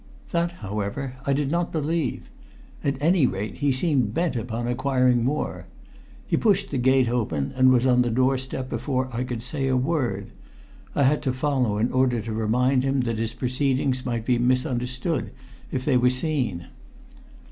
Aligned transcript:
That, 0.31 0.51
however, 0.65 1.17
I 1.27 1.33
did 1.33 1.51
not 1.51 1.71
believe; 1.71 2.27
at 2.83 2.99
any 2.99 3.27
rate 3.27 3.59
he 3.59 3.71
seemed 3.71 4.15
bent 4.15 4.35
upon 4.35 4.65
acquiring 4.67 5.23
more. 5.23 5.67
He 6.25 6.37
pushed 6.37 6.71
the 6.71 6.79
gate 6.79 7.07
open, 7.07 7.53
and 7.55 7.69
was 7.69 7.85
on 7.85 8.01
the 8.01 8.09
doorstep 8.09 8.67
before 8.67 9.15
I 9.15 9.23
could 9.23 9.43
say 9.43 9.67
a 9.67 9.77
word. 9.77 10.31
I 10.95 11.03
had 11.03 11.21
to 11.21 11.31
follow 11.31 11.77
in 11.77 11.91
order 11.91 12.19
to 12.19 12.33
remind 12.33 12.83
him 12.83 13.01
that 13.01 13.19
his 13.19 13.33
proceedings 13.33 14.03
might 14.03 14.25
be 14.25 14.39
misunderstood 14.39 15.29
if 15.71 15.85
they 15.85 15.97
were 15.97 16.09
seen. 16.09 16.65